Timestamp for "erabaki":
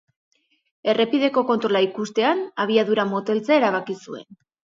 3.63-3.99